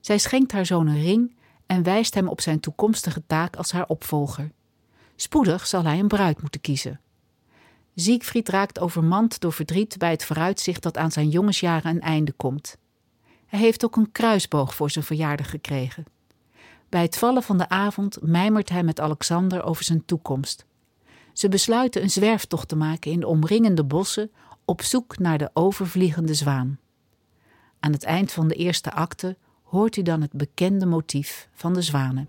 Zij 0.00 0.18
schenkt 0.18 0.52
haar 0.52 0.66
zoon 0.66 0.86
een 0.86 1.02
ring 1.02 1.36
en 1.66 1.82
wijst 1.82 2.14
hem 2.14 2.28
op 2.28 2.40
zijn 2.40 2.60
toekomstige 2.60 3.22
taak 3.26 3.56
als 3.56 3.72
haar 3.72 3.86
opvolger. 3.86 4.52
Spoedig 5.22 5.66
zal 5.66 5.84
hij 5.84 5.98
een 5.98 6.08
bruid 6.08 6.40
moeten 6.40 6.60
kiezen. 6.60 7.00
Siegfried 7.94 8.48
raakt 8.48 8.78
overmand 8.78 9.40
door 9.40 9.52
verdriet 9.52 9.98
bij 9.98 10.10
het 10.10 10.24
vooruitzicht 10.24 10.82
dat 10.82 10.96
aan 10.96 11.12
zijn 11.12 11.28
jongensjaren 11.28 11.90
een 11.90 12.00
einde 12.00 12.32
komt. 12.32 12.76
Hij 13.46 13.58
heeft 13.58 13.84
ook 13.84 13.96
een 13.96 14.12
kruisboog 14.12 14.74
voor 14.74 14.90
zijn 14.90 15.04
verjaardag 15.04 15.50
gekregen. 15.50 16.04
Bij 16.88 17.02
het 17.02 17.18
vallen 17.18 17.42
van 17.42 17.58
de 17.58 17.68
avond 17.68 18.18
mijmert 18.22 18.68
hij 18.68 18.82
met 18.82 19.00
Alexander 19.00 19.62
over 19.62 19.84
zijn 19.84 20.04
toekomst. 20.04 20.64
Ze 21.32 21.48
besluiten 21.48 22.02
een 22.02 22.10
zwerftocht 22.10 22.68
te 22.68 22.76
maken 22.76 23.10
in 23.10 23.20
de 23.20 23.26
omringende 23.26 23.84
bossen 23.84 24.30
op 24.64 24.82
zoek 24.82 25.18
naar 25.18 25.38
de 25.38 25.50
overvliegende 25.52 26.34
zwaan. 26.34 26.78
Aan 27.80 27.92
het 27.92 28.04
eind 28.04 28.32
van 28.32 28.48
de 28.48 28.54
eerste 28.54 28.92
acte 28.92 29.36
hoort 29.62 29.96
u 29.96 30.02
dan 30.02 30.20
het 30.20 30.32
bekende 30.32 30.86
motief 30.86 31.48
van 31.52 31.74
de 31.74 31.82
zwanen. 31.82 32.28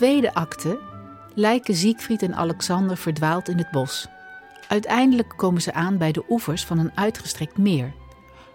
Tweede 0.00 0.34
acte 0.34 0.78
lijken 1.34 1.74
Siegfried 1.74 2.22
en 2.22 2.34
Alexander 2.34 2.96
verdwaald 2.96 3.48
in 3.48 3.58
het 3.58 3.70
bos. 3.70 4.06
Uiteindelijk 4.68 5.34
komen 5.36 5.62
ze 5.62 5.72
aan 5.72 5.98
bij 5.98 6.12
de 6.12 6.24
oevers 6.28 6.64
van 6.64 6.78
een 6.78 6.90
uitgestrekt 6.94 7.58
meer. 7.58 7.92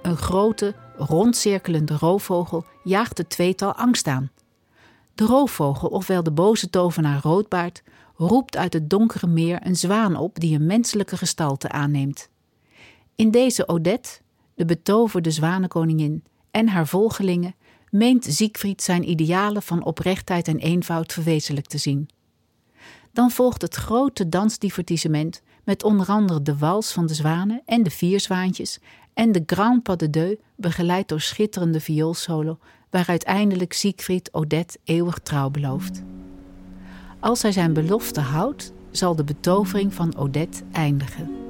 Een 0.01 0.17
grote, 0.17 0.75
rondcirkelende 0.97 1.97
roofvogel 1.97 2.65
jaagt 2.83 3.17
het 3.17 3.29
tweetal 3.29 3.73
angst 3.73 4.07
aan. 4.07 4.31
De 5.15 5.25
roofvogel, 5.25 5.89
ofwel 5.89 6.23
de 6.23 6.31
boze 6.31 6.69
tovenaar 6.69 7.19
Roodbaard, 7.21 7.83
roept 8.15 8.57
uit 8.57 8.73
het 8.73 8.89
donkere 8.89 9.27
meer 9.27 9.59
een 9.65 9.75
zwaan 9.75 10.15
op 10.15 10.39
die 10.39 10.55
een 10.55 10.65
menselijke 10.65 11.17
gestalte 11.17 11.69
aanneemt. 11.69 12.29
In 13.15 13.31
deze 13.31 13.67
Odette, 13.67 14.19
de 14.55 14.65
betoverde 14.65 15.31
zwanenkoningin, 15.31 16.23
en 16.51 16.67
haar 16.67 16.87
volgelingen 16.87 17.55
meent 17.97 18.25
Siegfried 18.29 18.81
zijn 18.81 19.09
idealen 19.09 19.61
van 19.61 19.83
oprechtheid 19.83 20.47
en 20.47 20.57
eenvoud 20.57 21.13
verwezenlijk 21.13 21.67
te 21.67 21.77
zien. 21.77 22.09
Dan 23.13 23.31
volgt 23.31 23.61
het 23.61 23.75
grote 23.75 24.29
dansdivertissement 24.29 25.41
met 25.63 25.83
onder 25.83 26.07
andere 26.07 26.41
de 26.41 26.57
wals 26.57 26.91
van 26.91 27.05
de 27.05 27.13
zwanen 27.13 27.61
en 27.65 27.83
de 27.83 27.89
vier 27.89 28.19
zwaantjes 28.19 28.79
en 29.13 29.31
de 29.31 29.43
Grand 29.45 29.83
Pas 29.83 29.97
de 29.97 30.09
Deux, 30.09 30.37
begeleid 30.55 31.07
door 31.07 31.21
schitterende 31.21 31.79
vioolsolo, 31.79 32.57
waar 32.89 33.07
uiteindelijk 33.07 33.73
Siegfried 33.73 34.33
Odette 34.33 34.77
eeuwig 34.83 35.19
trouw 35.19 35.49
belooft. 35.49 36.03
Als 37.19 37.41
hij 37.41 37.51
zijn 37.51 37.73
belofte 37.73 38.21
houdt, 38.21 38.73
zal 38.91 39.15
de 39.15 39.23
betovering 39.23 39.93
van 39.93 40.15
Odette 40.15 40.63
eindigen. 40.71 41.44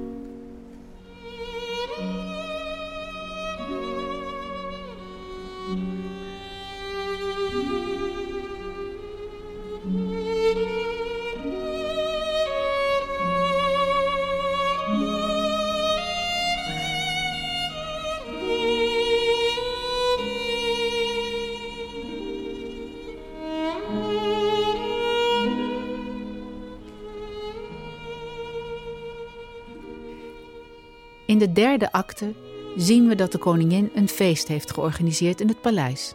De 31.46 31.52
derde 31.52 31.92
acte 31.92 32.34
zien 32.76 33.08
we 33.08 33.14
dat 33.14 33.32
de 33.32 33.38
koningin 33.38 33.90
een 33.94 34.08
feest 34.08 34.48
heeft 34.48 34.72
georganiseerd 34.72 35.40
in 35.40 35.48
het 35.48 35.60
paleis. 35.60 36.14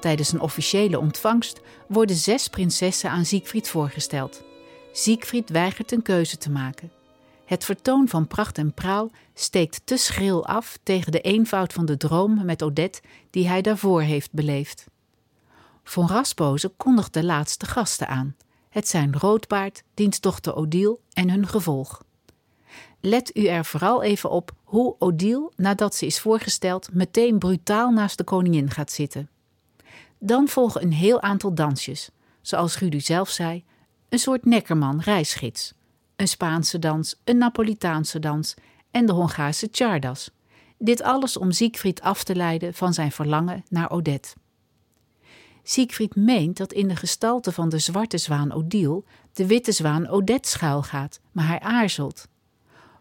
Tijdens 0.00 0.32
een 0.32 0.40
officiële 0.40 0.98
ontvangst 0.98 1.60
worden 1.88 2.16
zes 2.16 2.48
prinsessen 2.48 3.10
aan 3.10 3.24
Siegfried 3.24 3.68
voorgesteld. 3.68 4.42
Siegfried 4.92 5.50
weigert 5.50 5.92
een 5.92 6.02
keuze 6.02 6.38
te 6.38 6.50
maken. 6.50 6.92
Het 7.44 7.64
vertoon 7.64 8.08
van 8.08 8.26
pracht 8.26 8.58
en 8.58 8.74
praal 8.74 9.10
steekt 9.34 9.80
te 9.84 9.96
schril 9.96 10.46
af 10.46 10.78
tegen 10.82 11.12
de 11.12 11.20
eenvoud 11.20 11.72
van 11.72 11.84
de 11.84 11.96
droom 11.96 12.44
met 12.44 12.62
Odette 12.62 13.00
die 13.30 13.48
hij 13.48 13.62
daarvoor 13.62 14.02
heeft 14.02 14.32
beleefd. 14.32 14.86
Von 15.82 16.08
Raspoze 16.08 16.68
kondigt 16.68 17.12
de 17.12 17.24
laatste 17.24 17.66
gasten 17.66 18.08
aan. 18.08 18.36
Het 18.68 18.88
zijn 18.88 19.18
Roodbaard, 19.18 19.82
diens 19.94 20.20
dochter 20.20 20.54
Odile 20.56 20.98
en 21.12 21.30
hun 21.30 21.46
gevolg. 21.46 22.03
Let 23.06 23.36
u 23.36 23.46
er 23.46 23.64
vooral 23.64 24.02
even 24.02 24.30
op 24.30 24.52
hoe 24.62 24.96
Odile, 24.98 25.52
nadat 25.56 25.94
ze 25.94 26.06
is 26.06 26.20
voorgesteld, 26.20 26.88
meteen 26.92 27.38
brutaal 27.38 27.90
naast 27.90 28.18
de 28.18 28.24
koningin 28.24 28.70
gaat 28.70 28.92
zitten. 28.92 29.28
Dan 30.18 30.48
volgen 30.48 30.82
een 30.82 30.92
heel 30.92 31.20
aantal 31.20 31.54
dansjes, 31.54 32.10
zoals 32.40 32.78
Rudy 32.78 32.98
zelf 32.98 33.28
zei, 33.28 33.64
een 34.08 34.18
soort 34.18 34.44
nekkerman 34.44 35.00
reisgids, 35.00 35.74
een 36.16 36.28
Spaanse 36.28 36.78
dans, 36.78 37.20
een 37.24 37.38
Napolitaanse 37.38 38.18
dans 38.18 38.54
en 38.90 39.06
de 39.06 39.12
Hongaarse 39.12 39.68
chardas. 39.70 40.30
Dit 40.78 41.02
alles 41.02 41.36
om 41.36 41.50
Siegfried 41.50 42.00
af 42.00 42.24
te 42.24 42.34
leiden 42.34 42.74
van 42.74 42.94
zijn 42.94 43.12
verlangen 43.12 43.64
naar 43.68 43.90
Odette. 43.90 44.34
Siegfried 45.62 46.16
meent 46.16 46.56
dat 46.56 46.72
in 46.72 46.88
de 46.88 46.96
gestalte 46.96 47.52
van 47.52 47.68
de 47.68 47.78
zwarte 47.78 48.18
zwaan 48.18 48.52
Odile 48.52 49.02
de 49.32 49.46
witte 49.46 49.72
zwaan 49.72 50.08
Odette 50.08 50.48
schuilgaat, 50.48 51.20
maar 51.32 51.46
hij 51.46 51.60
aarzelt. 51.60 52.26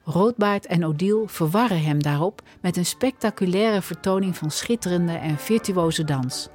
Roodbaard 0.06 0.66
en 0.66 0.86
Odile 0.86 1.24
verwarren 1.26 1.84
hem 1.84 2.02
daarop 2.02 2.42
met 2.62 2.78
een 2.78 2.86
spectaculaire 2.86 3.82
vertoning 3.82 4.38
van 4.38 4.52
schitterende 4.52 5.13
en 5.13 5.38
virtuoze 5.38 6.04
dans. 6.04 6.50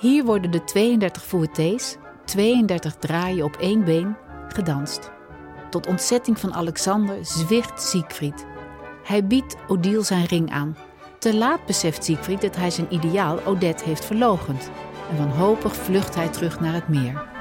Hier 0.00 0.24
worden 0.24 0.50
de 0.50 0.64
32 0.64 1.24
fouettés, 1.24 1.96
32 2.24 2.96
draaien 2.96 3.44
op 3.44 3.56
één 3.56 3.84
been, 3.84 4.16
gedanst. 4.48 5.10
Tot 5.70 5.86
ontzetting 5.86 6.38
van 6.38 6.54
Alexander 6.54 7.24
zwicht 7.24 7.82
Siegfried. 7.82 8.46
Hij 9.04 9.26
biedt 9.26 9.56
Odile 9.68 10.02
zijn 10.02 10.24
ring 10.24 10.50
aan. 10.50 10.76
Te 11.18 11.34
laat 11.34 11.66
beseft 11.66 12.04
Siegfried 12.04 12.40
dat 12.40 12.56
hij 12.56 12.70
zijn 12.70 12.94
ideaal 12.94 13.44
Odette 13.44 13.84
heeft 13.84 14.04
verlogend. 14.04 14.70
En 15.10 15.16
wanhopig 15.16 15.74
vlucht 15.74 16.14
hij 16.14 16.28
terug 16.28 16.60
naar 16.60 16.74
het 16.74 16.88
meer. 16.88 17.35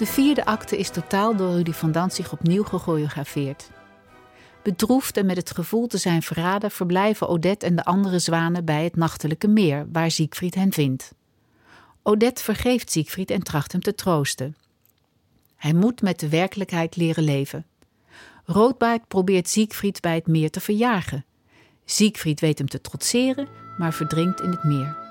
De 0.00 0.06
vierde 0.06 0.44
acte 0.44 0.76
is 0.76 0.90
totaal 0.90 1.36
door 1.36 1.52
Rudy 1.52 1.72
van 1.72 1.92
Danzig 1.92 2.32
opnieuw 2.32 2.62
gechoreografeerd. 2.62 3.70
Bedroefd 4.62 5.16
en 5.16 5.26
met 5.26 5.36
het 5.36 5.50
gevoel 5.50 5.86
te 5.86 5.98
zijn 5.98 6.22
verraden 6.22 6.70
verblijven 6.70 7.28
Odette 7.28 7.66
en 7.66 7.76
de 7.76 7.84
andere 7.84 8.18
zwanen 8.18 8.64
bij 8.64 8.84
het 8.84 8.96
nachtelijke 8.96 9.48
meer, 9.48 9.86
waar 9.92 10.10
Siegfried 10.10 10.54
hen 10.54 10.72
vindt. 10.72 11.14
Odette 12.02 12.42
vergeeft 12.42 12.90
Siegfried 12.90 13.30
en 13.30 13.42
tracht 13.42 13.72
hem 13.72 13.80
te 13.80 13.94
troosten. 13.94 14.56
Hij 15.56 15.72
moet 15.72 16.02
met 16.02 16.20
de 16.20 16.28
werkelijkheid 16.28 16.96
leren 16.96 17.24
leven. 17.24 17.66
Roodbaard 18.44 19.08
probeert 19.08 19.48
Siegfried 19.48 20.00
bij 20.00 20.14
het 20.14 20.26
meer 20.26 20.50
te 20.50 20.60
verjagen. 20.60 21.24
Siegfried 21.84 22.40
weet 22.40 22.58
hem 22.58 22.68
te 22.68 22.80
trotseren, 22.80 23.48
maar 23.78 23.92
verdrinkt 23.92 24.40
in 24.40 24.50
het 24.50 24.64
meer. 24.64 25.09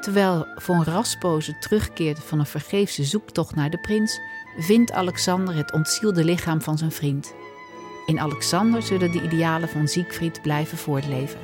Terwijl 0.00 0.46
Von 0.56 0.82
Raspoze 0.82 1.58
terugkeert 1.58 2.18
van 2.18 2.38
een 2.38 2.46
vergeefse 2.46 3.04
zoektocht 3.04 3.54
naar 3.54 3.70
de 3.70 3.78
prins, 3.78 4.20
vindt 4.58 4.92
Alexander 4.92 5.54
het 5.54 5.72
ontzielde 5.72 6.24
lichaam 6.24 6.62
van 6.62 6.78
zijn 6.78 6.92
vriend. 6.92 7.34
In 8.06 8.20
Alexander 8.20 8.82
zullen 8.82 9.12
de 9.12 9.22
idealen 9.22 9.68
van 9.68 9.88
Siegfried 9.88 10.42
blijven 10.42 10.78
voortleven. 10.78 11.38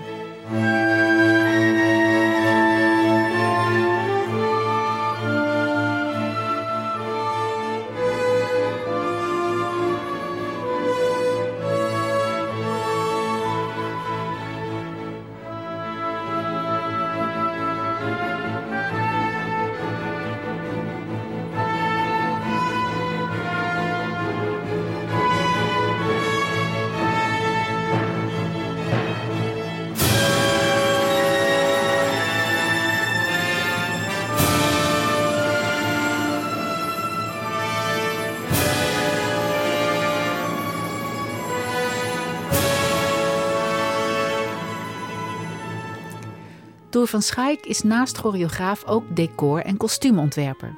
Toer 46.97 47.07
van 47.07 47.23
Schaik 47.23 47.67
is 47.67 47.83
naast 47.83 48.19
choreograaf 48.19 48.85
ook 48.85 49.17
decor- 49.17 49.65
en 49.65 49.77
kostuumontwerper. 49.77 50.77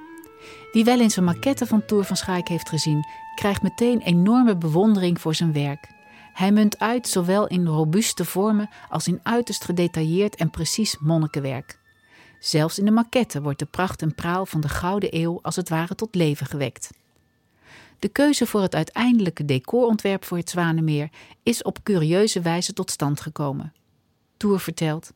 Wie 0.72 0.84
wel 0.84 1.00
eens 1.00 1.16
een 1.16 1.24
maquette 1.24 1.66
van 1.66 1.86
Toer 1.86 2.04
van 2.04 2.16
Schaik 2.16 2.48
heeft 2.48 2.68
gezien, 2.68 3.06
krijgt 3.34 3.62
meteen 3.62 4.00
enorme 4.00 4.56
bewondering 4.56 5.20
voor 5.20 5.34
zijn 5.34 5.52
werk. 5.52 5.90
Hij 6.32 6.52
munt 6.52 6.78
uit 6.78 7.08
zowel 7.08 7.46
in 7.46 7.66
robuuste 7.66 8.24
vormen 8.24 8.68
als 8.88 9.08
in 9.08 9.20
uiterst 9.22 9.64
gedetailleerd 9.64 10.36
en 10.36 10.50
precies 10.50 10.98
monnikenwerk. 11.00 11.78
Zelfs 12.40 12.78
in 12.78 12.84
de 12.84 12.90
maquette 12.90 13.42
wordt 13.42 13.58
de 13.58 13.66
pracht 13.66 14.02
en 14.02 14.14
praal 14.14 14.46
van 14.46 14.60
de 14.60 14.68
Gouden 14.68 15.16
Eeuw 15.16 15.38
als 15.42 15.56
het 15.56 15.68
ware 15.68 15.94
tot 15.94 16.14
leven 16.14 16.46
gewekt. 16.46 16.90
De 17.98 18.08
keuze 18.08 18.46
voor 18.46 18.62
het 18.62 18.74
uiteindelijke 18.74 19.44
decorontwerp 19.44 20.24
voor 20.24 20.36
het 20.36 20.50
Zwanemeer 20.50 21.10
is 21.42 21.62
op 21.62 21.82
curieuze 21.82 22.40
wijze 22.40 22.72
tot 22.72 22.90
stand 22.90 23.20
gekomen. 23.20 23.72
Tour 24.36 24.60
vertelt: 24.60 25.12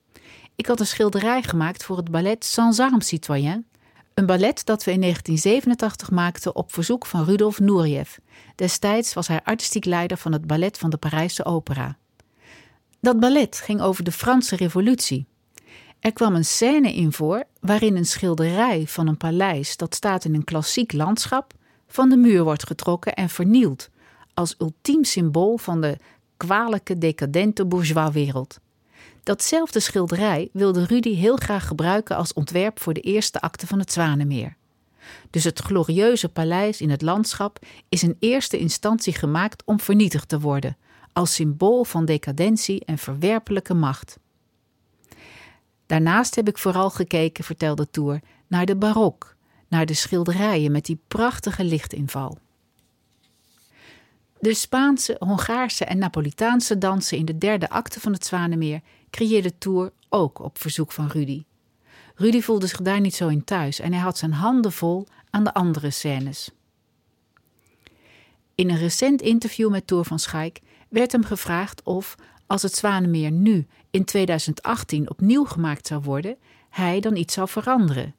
ik 0.62 0.68
had 0.68 0.80
een 0.80 0.86
schilderij 0.86 1.42
gemaakt 1.42 1.84
voor 1.84 1.96
het 1.96 2.10
ballet 2.10 2.44
Sans 2.44 2.78
Armes 2.78 3.06
Citoyen, 3.06 3.66
Een 4.14 4.26
ballet 4.26 4.64
dat 4.64 4.84
we 4.84 4.92
in 4.92 5.00
1987 5.00 6.10
maakten 6.10 6.56
op 6.56 6.72
verzoek 6.72 7.06
van 7.06 7.24
Rudolf 7.24 7.60
Nureyev. 7.60 8.16
Destijds 8.54 9.14
was 9.14 9.28
hij 9.28 9.40
artistiek 9.44 9.84
leider 9.84 10.16
van 10.16 10.32
het 10.32 10.46
ballet 10.46 10.78
van 10.78 10.90
de 10.90 10.96
Parijse 10.96 11.44
Opera. 11.44 11.96
Dat 13.00 13.20
ballet 13.20 13.56
ging 13.56 13.80
over 13.80 14.04
de 14.04 14.12
Franse 14.12 14.56
Revolutie. 14.56 15.26
Er 16.00 16.12
kwam 16.12 16.34
een 16.34 16.44
scène 16.44 16.94
in 16.94 17.12
voor 17.12 17.44
waarin 17.60 17.96
een 17.96 18.06
schilderij 18.06 18.86
van 18.86 19.06
een 19.06 19.16
paleis 19.16 19.76
dat 19.76 19.94
staat 19.94 20.24
in 20.24 20.34
een 20.34 20.44
klassiek 20.44 20.92
landschap 20.92 21.52
van 21.86 22.08
de 22.08 22.16
muur 22.16 22.44
wordt 22.44 22.66
getrokken 22.66 23.14
en 23.14 23.28
vernield 23.28 23.88
als 24.34 24.54
ultiem 24.58 25.04
symbool 25.04 25.56
van 25.56 25.80
de 25.80 25.96
kwalijke 26.36 26.98
decadente 26.98 27.66
bourgeoiswereld. 27.66 28.60
Datzelfde 29.22 29.80
schilderij 29.80 30.48
wilde 30.52 30.84
Rudy 30.84 31.14
heel 31.14 31.36
graag 31.36 31.66
gebruiken 31.66 32.16
als 32.16 32.32
ontwerp 32.32 32.80
voor 32.80 32.94
de 32.94 33.00
eerste 33.00 33.40
acte 33.40 33.66
van 33.66 33.78
het 33.78 33.92
Zwanemeer. 33.92 34.56
Dus 35.30 35.44
het 35.44 35.58
glorieuze 35.58 36.28
paleis 36.28 36.80
in 36.80 36.90
het 36.90 37.02
landschap 37.02 37.58
is 37.88 38.02
in 38.02 38.16
eerste 38.18 38.58
instantie 38.58 39.14
gemaakt 39.14 39.62
om 39.64 39.80
vernietigd 39.80 40.28
te 40.28 40.40
worden, 40.40 40.76
als 41.12 41.34
symbool 41.34 41.84
van 41.84 42.04
decadentie 42.04 42.84
en 42.84 42.98
verwerpelijke 42.98 43.74
macht. 43.74 44.18
Daarnaast 45.86 46.34
heb 46.34 46.48
ik 46.48 46.58
vooral 46.58 46.90
gekeken, 46.90 47.44
vertelde 47.44 47.90
Toer, 47.90 48.20
naar 48.46 48.66
de 48.66 48.76
barok, 48.76 49.36
naar 49.68 49.86
de 49.86 49.94
schilderijen 49.94 50.72
met 50.72 50.84
die 50.84 51.00
prachtige 51.08 51.64
lichtinval. 51.64 52.38
De 54.38 54.54
Spaanse, 54.54 55.16
Hongaarse 55.18 55.84
en 55.84 55.98
Napolitaanse 55.98 56.78
dansen 56.78 57.18
in 57.18 57.24
de 57.24 57.38
derde 57.38 57.68
acte 57.68 58.00
van 58.00 58.12
het 58.12 58.26
Zwanemeer 58.26 58.80
creëerde 59.12 59.58
Tour 59.58 59.92
ook 60.08 60.38
op 60.38 60.58
verzoek 60.58 60.92
van 60.92 61.06
Rudy. 61.06 61.44
Rudy 62.14 62.40
voelde 62.40 62.66
zich 62.66 62.80
daar 62.80 63.00
niet 63.00 63.14
zo 63.14 63.28
in 63.28 63.44
thuis 63.44 63.80
en 63.80 63.92
hij 63.92 64.02
had 64.02 64.18
zijn 64.18 64.32
handen 64.32 64.72
vol 64.72 65.06
aan 65.30 65.44
de 65.44 65.54
andere 65.54 65.90
scènes. 65.90 66.50
In 68.54 68.70
een 68.70 68.78
recent 68.78 69.22
interview 69.22 69.70
met 69.70 69.86
Tour 69.86 70.04
van 70.04 70.18
Schaik 70.18 70.60
werd 70.88 71.12
hem 71.12 71.24
gevraagd 71.24 71.82
of, 71.82 72.14
als 72.46 72.62
het 72.62 72.74
Zwanemeer 72.74 73.30
nu 73.30 73.66
in 73.90 74.04
2018 74.04 75.10
opnieuw 75.10 75.44
gemaakt 75.44 75.86
zou 75.86 76.02
worden, 76.02 76.36
hij 76.70 77.00
dan 77.00 77.16
iets 77.16 77.34
zou 77.34 77.48
veranderen. 77.48 78.14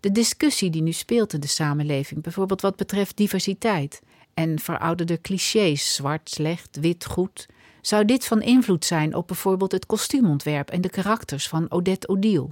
De 0.00 0.12
discussie 0.12 0.70
die 0.70 0.82
nu 0.82 0.92
speelt 0.92 1.32
in 1.32 1.40
de 1.40 1.46
samenleving, 1.46 2.22
bijvoorbeeld 2.22 2.60
wat 2.60 2.76
betreft 2.76 3.16
diversiteit 3.16 4.02
en 4.34 4.58
verouderde 4.58 5.20
clichés, 5.20 5.94
zwart, 5.94 6.30
slecht, 6.30 6.76
wit, 6.80 7.04
goed, 7.04 7.46
zou 7.86 8.04
dit 8.04 8.26
van 8.26 8.42
invloed 8.42 8.84
zijn 8.84 9.14
op 9.14 9.26
bijvoorbeeld 9.26 9.72
het 9.72 9.86
kostuumontwerp 9.86 10.70
en 10.70 10.80
de 10.80 10.88
karakters 10.88 11.48
van 11.48 11.70
Odette 11.70 12.08
Odile. 12.08 12.48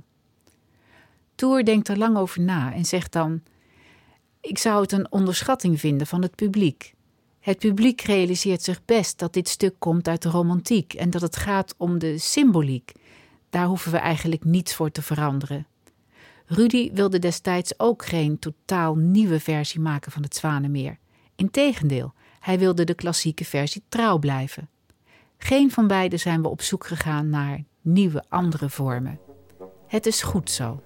Toer 1.35 1.65
denkt 1.65 1.89
er 1.89 1.99
lang 1.99 2.17
over 2.17 2.41
na 2.41 2.73
en 2.73 2.85
zegt 2.85 3.13
dan: 3.13 3.43
Ik 4.41 4.59
zou 4.59 4.83
het 4.83 4.93
een 4.93 5.13
onderschatting 5.13 5.81
vinden 5.81 6.07
van 6.07 6.23
het 6.23 6.35
publiek. 6.35 6.95
Het 7.41 7.59
publiek 7.59 8.01
realiseert 8.01 8.63
zich 8.63 8.85
best 8.85 9.19
dat 9.19 9.33
dit 9.33 9.49
stuk 9.49 9.75
komt 9.79 10.09
uit 10.09 10.23
de 10.23 10.29
romantiek 10.29 10.95
en 10.95 11.11
dat 11.11 11.21
het 11.21 11.37
gaat 11.37 11.75
om 11.77 11.99
de 11.99 12.19
symboliek. 12.19 12.93
Daar 13.51 13.67
hoeven 13.67 13.93
we 13.93 13.99
eigenlijk 13.99 14.45
niets 14.45 14.75
voor 14.75 14.91
te 14.91 15.03
veranderen. 15.03 15.67
Rudy 16.47 16.93
wilde 16.93 17.19
destijds 17.19 17.79
ook 17.79 18.05
geen 18.05 18.39
totaal 18.39 18.95
nieuwe 18.95 19.41
versie 19.41 19.81
maken 19.81 20.13
van 20.13 20.23
het 20.23 20.37
Zwanemeer. 20.37 20.99
Integendeel, 21.37 22.13
hij 22.41 22.59
wilde 22.59 22.85
de 22.85 22.95
klassieke 22.95 23.45
versie 23.45 23.83
trouw 23.89 24.19
blijven. 24.19 24.69
Geen 25.47 25.71
van 25.71 25.87
beiden 25.87 26.19
zijn 26.19 26.43
we 26.43 26.49
op 26.49 26.63
zoek 26.63 26.87
gegaan 26.87 27.29
naar 27.29 27.65
nieuwe, 27.81 28.25
andere 28.29 28.71
vormen. 28.71 29.21
Het 29.87 30.07
is 30.07 30.23
goed 30.23 30.51
zo. 30.51 30.83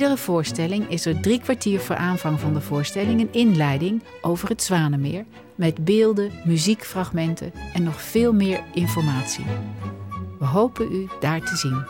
Iedere 0.00 0.18
voorstelling 0.18 0.88
is 0.90 1.06
er 1.06 1.20
drie 1.20 1.40
kwartier 1.40 1.80
voor 1.80 1.96
aanvang 1.96 2.40
van 2.40 2.54
de 2.54 2.60
voorstelling 2.60 3.20
een 3.20 3.32
inleiding 3.32 4.02
over 4.20 4.48
het 4.48 4.62
Zwanemeer 4.62 5.24
met 5.54 5.84
beelden, 5.84 6.30
muziekfragmenten 6.44 7.52
en 7.72 7.82
nog 7.82 8.02
veel 8.02 8.32
meer 8.32 8.60
informatie. 8.74 9.44
We 10.38 10.44
hopen 10.44 10.92
u 10.92 11.08
daar 11.20 11.40
te 11.40 11.56
zien. 11.56 11.84